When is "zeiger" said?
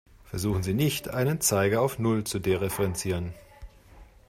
1.41-1.83